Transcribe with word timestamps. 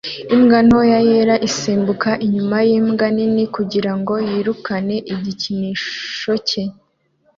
Imbwa 0.35 0.57
ntoya 0.65 0.99
yera 1.09 1.35
isimbuka 1.47 2.09
inyuma 2.25 2.57
yimbwa 2.67 3.05
nini 3.15 3.43
kugirango 3.55 4.13
yirukane 4.29 4.95
igikinisho 5.13 6.33
cye 6.47 6.63